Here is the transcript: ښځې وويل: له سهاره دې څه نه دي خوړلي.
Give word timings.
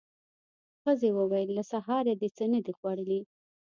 ښځې 0.81 1.09
وويل: 1.17 1.49
له 1.57 1.63
سهاره 1.71 2.13
دې 2.21 2.29
څه 2.37 2.45
نه 2.53 2.59
دي 2.65 2.73
خوړلي. 2.77 3.21